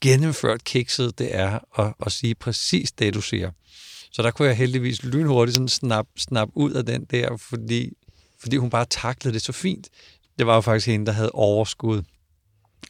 [0.01, 3.51] gennemført kikset det er at, at sige præcis det, du siger.
[4.13, 7.93] Så der kunne jeg heldigvis lynhurtigt sådan snap, snap ud af den der, fordi,
[8.39, 9.89] fordi hun bare taklede det så fint.
[10.39, 12.03] Det var jo faktisk hende, der havde overskud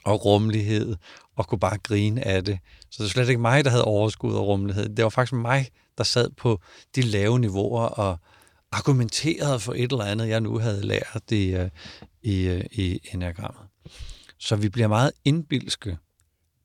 [0.04, 0.96] og rummelighed
[1.36, 2.58] og kunne bare grine af det.
[2.80, 4.88] Så det var slet ikke mig, der havde overskud og rummelighed.
[4.88, 6.60] Det var faktisk mig, der sad på
[6.94, 8.18] de lave niveauer og
[8.72, 11.70] argumenterede for et eller andet, jeg nu havde lært i, øh,
[12.22, 13.62] i, øh, i enagrammet.
[14.38, 15.98] Så vi bliver meget indbilske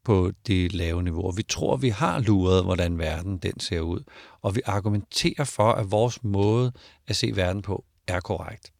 [0.04, 1.32] på de lave niveauer.
[1.32, 4.04] Vi tror, vi har luret, hvordan verden den ser ud,
[4.41, 6.72] og vi argumenterer for, at vores måde
[7.08, 8.74] at se verden på er korrekt.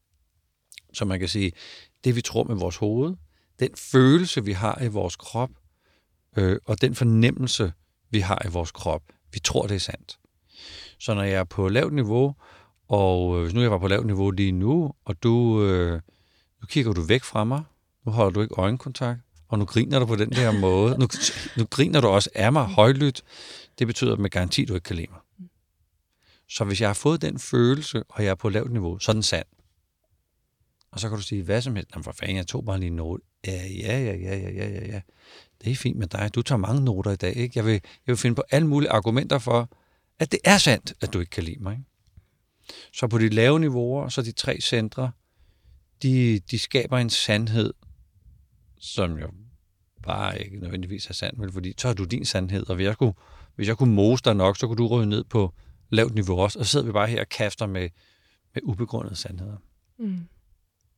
[0.94, 1.52] Så man kan sige,
[2.04, 3.16] det vi tror med vores hoved,
[3.60, 5.50] den følelse, vi har i vores krop,
[6.38, 7.74] øh, og den fornemmelse,
[8.10, 9.02] vi har i vores krop,
[9.34, 10.20] vi tror, det er sandt.
[11.00, 12.36] Så når jeg er på lavt niveau,
[12.88, 16.02] og øh, hvis nu jeg var på lavt niveau lige nu, og du, øh,
[16.62, 17.64] nu kigger du væk fra mig,
[18.06, 20.98] nu holder du ikke øjenkontakt, og nu griner du på den der måde.
[21.00, 21.08] Nu,
[21.58, 23.22] nu griner du også af mig højlydt.
[23.80, 25.20] Det betyder med garanti, du ikke kan lide mig.
[26.50, 29.14] Så hvis jeg har fået den følelse, og jeg er på lavt niveau, så er
[29.14, 29.46] den sand.
[30.92, 31.92] Og så kan du sige, hvad som helst.
[31.94, 33.24] Jamen for fanden, jeg tog bare lige en note.
[33.48, 35.02] Ja, ja, ja, ja, ja, ja, ja, ja.
[35.64, 36.36] Det er fint med dig.
[36.36, 37.36] Du tager mange noter i dag.
[37.36, 37.54] Ikke?
[37.56, 39.70] Jeg, vil, jeg vil finde på alle mulige argumenter for,
[40.20, 41.72] at det er sandt, at du ikke kan lide mig.
[41.72, 41.84] Ikke?
[42.94, 45.12] Så på de lave niveauer, så de tre centre,
[46.02, 47.74] de, de skaber en sandhed,
[48.80, 49.28] som jo
[50.04, 52.98] bare ikke nødvendigvis er sand, men fordi så har du din sandhed, og hvis jeg
[52.98, 53.14] kunne,
[53.56, 55.54] hvis jeg kunne mose dig nok, så kunne du ryge ned på
[55.90, 57.90] lavt niveau også, og så sidder vi bare her og kaster med,
[58.54, 59.58] med ubegrundede sandheder.
[60.00, 60.20] Mm.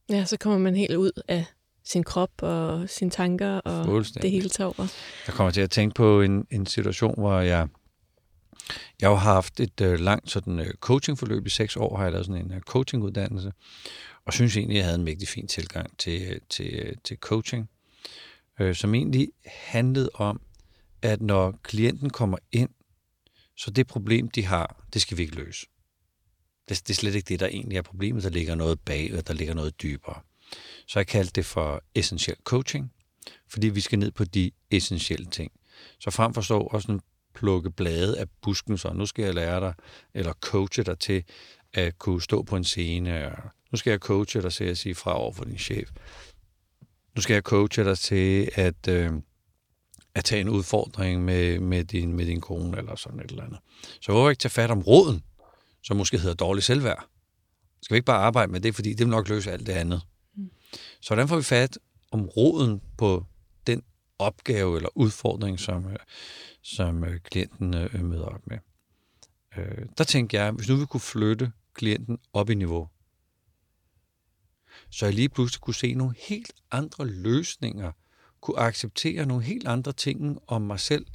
[0.09, 1.45] Ja, så kommer man helt ud af
[1.83, 4.93] sin krop og sine tanker, og det hele tager over.
[5.27, 7.67] Jeg kommer til at tænke på en, en situation, hvor jeg
[9.01, 12.25] jeg har haft et øh, langt sådan, øh, coachingforløb i seks år, har jeg lavet
[12.25, 13.53] sådan en øh, coachinguddannelse,
[14.25, 17.17] og synes egentlig, at jeg havde en mægtig fin tilgang til, øh, til, øh, til
[17.17, 17.69] coaching,
[18.59, 20.41] øh, som egentlig handlede om,
[21.01, 22.69] at når klienten kommer ind,
[23.57, 25.67] så det problem, de har, det skal vi ikke løse.
[26.69, 28.23] Det, det er slet ikke det, der egentlig er problemet.
[28.23, 30.21] Der ligger noget bag, og der ligger noget dybere.
[30.87, 32.93] Så jeg kaldte det for essentiel coaching,
[33.47, 35.51] fordi vi skal ned på de essentielle ting.
[35.99, 37.01] Så frem for stå og sådan
[37.39, 39.73] plukke blade af busken, så nu skal jeg lære dig,
[40.13, 41.23] eller coache dig til
[41.73, 43.37] at kunne stå på en scene, og
[43.71, 45.89] nu skal jeg coache dig til at sige fra over for din chef.
[47.15, 49.11] Nu skal jeg coache dig til at, øh,
[50.15, 53.59] at tage en udfordring med, med, din, med din kone, eller sådan et eller andet.
[54.01, 55.23] Så hvorfor ikke tage fat om råden,
[55.83, 57.07] som måske hedder dårlig selvværd?
[57.81, 60.01] Skal vi ikke bare arbejde med det, fordi det vil nok løse alt det andet?
[60.35, 60.49] Mm.
[61.01, 61.77] Så hvordan får vi fat
[62.11, 63.25] om roden på
[63.67, 63.83] den
[64.19, 65.95] opgave eller udfordring, som, øh,
[66.67, 68.57] som øh, klienten øh, møder op med?
[69.57, 72.89] Øh, der tænkte jeg, hvis nu vi kunne flytte klienten op i niveau,
[74.89, 77.91] så jeg lige pludselig kunne se nogle helt andre løsninger,
[78.41, 81.05] kunne acceptere nogle helt andre ting om mig selv,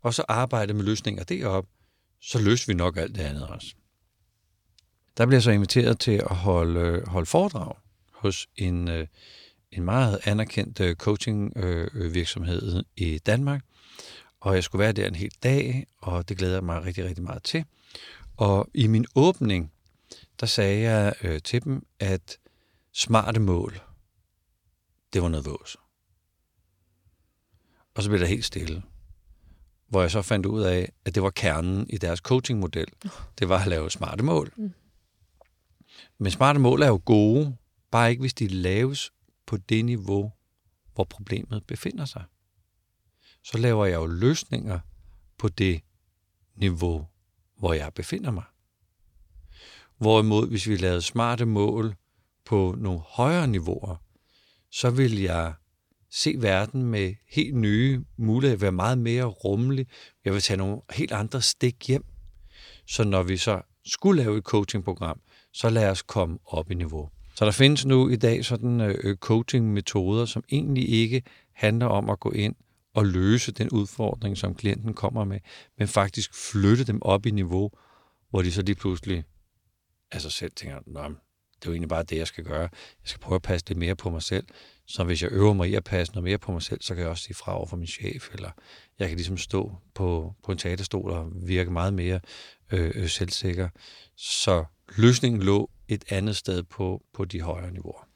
[0.00, 1.66] og så arbejde med løsninger derop,
[2.20, 3.74] så løser vi nok alt det andet også.
[5.16, 7.74] Der bliver jeg så inviteret til at holde, øh, holde foredrag
[8.12, 9.06] hos en, øh,
[9.70, 13.64] en meget anerkendt coaching coachingvirksomhed i Danmark,
[14.42, 17.24] og jeg skulle være der en hel dag, og det glæder jeg mig rigtig, rigtig
[17.24, 17.64] meget til.
[18.36, 19.72] Og i min åbning,
[20.40, 22.38] der sagde jeg øh, til dem, at
[22.92, 23.80] smarte mål,
[25.12, 25.76] det var noget vås.
[27.94, 28.82] Og så blev der helt stille.
[29.88, 32.88] Hvor jeg så fandt ud af, at det var kernen i deres coachingmodel.
[33.38, 34.52] Det var at lave smarte mål.
[34.56, 34.72] Mm.
[36.18, 37.56] Men smarte mål er jo gode,
[37.90, 39.12] bare ikke hvis de laves
[39.46, 40.32] på det niveau,
[40.94, 42.24] hvor problemet befinder sig.
[43.44, 44.78] Så laver jeg jo løsninger
[45.38, 45.80] på det
[46.56, 47.06] niveau,
[47.58, 48.44] hvor jeg befinder mig.
[49.98, 51.94] Hvorimod, hvis vi lavede smarte mål
[52.44, 53.96] på nogle højere niveauer,
[54.70, 55.54] så vil jeg
[56.10, 59.86] se verden med helt nye muligheder, være meget mere rummelig.
[60.24, 62.04] Jeg vil tage nogle helt andre stik hjem.
[62.86, 65.20] Så når vi så skulle lave et coachingprogram,
[65.52, 67.10] så lad os komme op i niveau.
[67.34, 71.22] Så der findes nu i dag sådan øh, coaching-metoder, som egentlig ikke
[71.54, 72.54] handler om at gå ind
[72.94, 75.40] og løse den udfordring, som klienten kommer med,
[75.78, 77.70] men faktisk flytte dem op i niveau,
[78.30, 79.24] hvor de så lige pludselig
[80.12, 81.02] af sig selv tænker, Nå,
[81.62, 82.60] det er jo egentlig bare det, jeg skal gøre.
[82.60, 82.68] Jeg
[83.04, 84.46] skal prøve at passe lidt mere på mig selv.
[84.86, 87.02] Så hvis jeg øver mig i at passe noget mere på mig selv, så kan
[87.02, 88.50] jeg også sige fra over for min chef, eller
[88.98, 92.20] jeg kan ligesom stå på, på en teaterstol og virke meget mere
[92.72, 93.68] øh, øh selvsikker.
[94.16, 94.64] Så
[94.96, 98.11] løsningen lå et andet sted på, på de højere niveauer.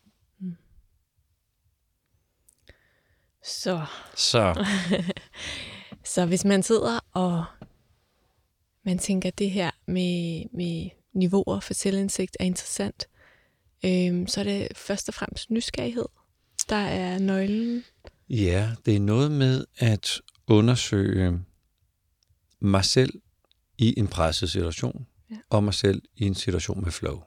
[3.47, 3.87] Så.
[4.15, 4.65] Så.
[6.15, 7.45] så hvis man sidder og
[8.85, 13.09] man tænker, at det her med, med niveauer for selvindsigt er interessant,
[13.85, 16.05] øhm, så er det først og fremmest nysgerrighed,
[16.69, 17.85] der er nøglen.
[18.29, 21.41] Ja, det er noget med at undersøge
[22.61, 23.21] mig selv
[23.79, 25.37] i en presset situation, ja.
[25.51, 27.23] og mig selv i en situation med flow.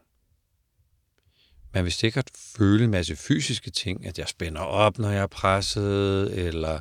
[1.73, 5.27] Man vil sikkert føle en masse fysiske ting, at jeg spænder op, når jeg er
[5.27, 6.79] presset, eller,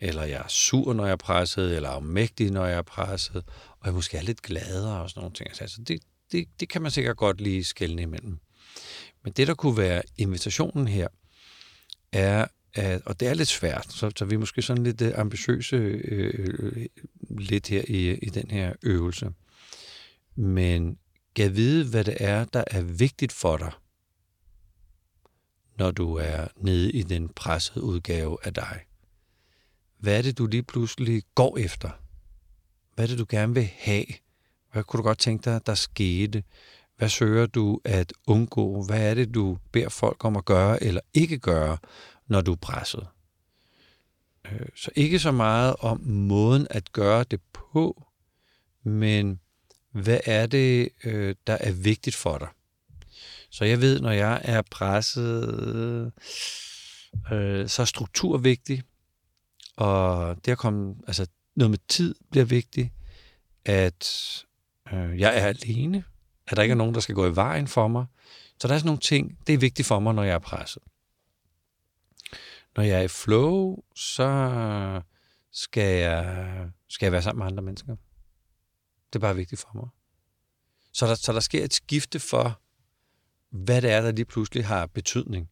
[0.00, 3.44] eller jeg er sur, når jeg er presset, eller afmægtig, når jeg er presset,
[3.80, 5.48] og jeg måske er lidt gladere og sådan nogle ting.
[5.48, 6.00] Altså det,
[6.32, 8.38] det, det kan man sikkert godt lige skælne imellem.
[9.24, 11.08] Men det, der kunne være invitationen her,
[12.12, 15.12] er, at, og det er lidt svært, så, så vi er måske sådan lidt øh,
[15.16, 16.86] ambitiøse øh, øh, øh,
[17.38, 19.30] lidt her i, i den her øvelse.
[20.36, 20.98] Men
[21.34, 23.72] gav vide, hvad det er, der er vigtigt for dig,
[25.78, 28.80] når du er nede i den pressede udgave af dig.
[29.98, 31.90] Hvad er det, du lige pludselig går efter?
[32.94, 34.04] Hvad er det, du gerne vil have?
[34.72, 36.42] Hvad kunne du godt tænke dig, der skete?
[36.96, 38.84] Hvad søger du at undgå?
[38.84, 41.78] Hvad er det, du beder folk om at gøre eller ikke gøre,
[42.26, 43.06] når du er presset?
[44.52, 48.04] Øh, så ikke så meget om måden at gøre det på,
[48.82, 49.40] men
[49.92, 52.48] hvad er det, øh, der er vigtigt for dig?
[53.50, 56.12] Så jeg ved, når jeg er presset,
[57.32, 58.82] øh, så er struktur vigtig,
[59.76, 62.92] og det at komme, altså noget med tid bliver vigtigt,
[63.64, 64.06] at
[64.92, 66.04] øh, jeg er alene,
[66.46, 68.06] at der ikke er nogen, der skal gå i vejen for mig.
[68.60, 70.82] Så der er sådan nogle ting, det er vigtigt for mig, når jeg er presset.
[72.76, 75.02] Når jeg er i flow, så
[75.52, 77.96] skal jeg, skal jeg være sammen med andre mennesker.
[79.06, 79.88] Det er bare vigtigt for mig.
[80.92, 82.60] Så der, så der sker et skifte for,
[83.50, 85.48] hvad det er, der lige pludselig har betydning.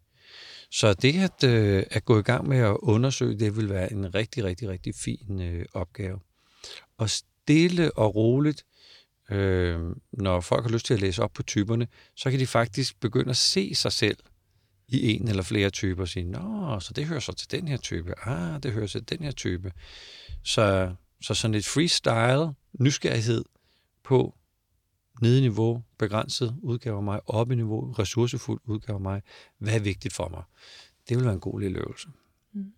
[0.71, 4.15] Så det at, øh, at gå i gang med at undersøge, det vil være en
[4.15, 6.21] rigtig, rigtig, rigtig fin øh, opgave.
[6.99, 8.65] Og stille og roligt,
[9.31, 9.81] øh,
[10.13, 13.31] når folk har lyst til at læse op på typerne, så kan de faktisk begynde
[13.31, 14.17] at se sig selv
[14.89, 17.77] i en eller flere typer og sige, nå, så det hører så til den her
[17.77, 19.73] type, ah, det hører til den her type.
[20.45, 23.45] Så, så sådan et freestyle, nysgerrighed
[24.05, 24.35] på,
[25.23, 29.23] nede niveau, begrænset udgave af mig, op i niveau, ressourcefuld udgave af mig.
[29.59, 30.43] Hvad er vigtigt for mig?
[31.09, 32.09] Det vil være en god lille øvelse.
[32.53, 32.73] Mm.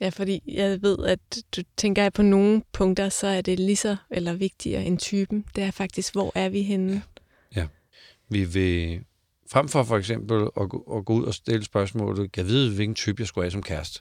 [0.00, 1.20] Ja, fordi jeg ved, at
[1.56, 5.44] du tænker, at på nogle punkter, så er det lige så eller vigtigere end typen.
[5.56, 7.02] Det er faktisk, hvor er vi henne?
[7.56, 7.60] Ja.
[7.60, 7.66] ja.
[8.28, 9.04] Vi vil
[9.50, 12.74] frem for for eksempel at, gå, at gå ud og stille spørgsmålet, kan jeg vide,
[12.74, 14.00] hvilken type jeg skulle have som kæreste?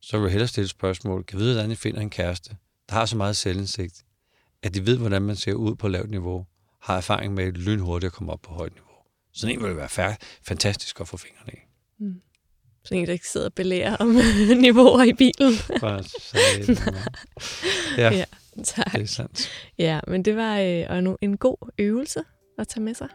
[0.00, 2.56] Så vil jeg hellere stille spørgsmål, kan jeg vide, hvordan jeg finder en kæreste,
[2.88, 4.04] der har så meget selvindsigt,
[4.62, 6.46] at de ved, hvordan man ser ud på lavt niveau,
[6.82, 8.88] har erfaring med lynhurtigt at komme op på højt niveau.
[9.32, 11.58] Sådan en vil være færd, fantastisk at få fingrene i.
[11.98, 12.14] Mm.
[12.84, 14.08] Sådan en, der ikke sidder og belærer om
[14.60, 15.52] niveauer i bilen.
[18.02, 18.24] ja, ja,
[18.64, 18.92] tak.
[18.92, 19.50] det er sandt.
[19.78, 22.20] Ja, men det var øh, en god øvelse
[22.58, 23.08] at tage med sig.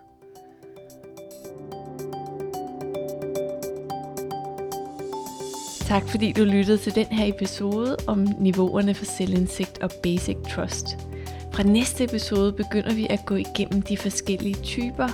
[5.88, 10.86] Tak fordi du lyttede til den her episode om niveauerne for selvindsigt og basic trust.
[11.58, 15.08] Fra næste episode begynder vi at gå igennem de forskellige typer.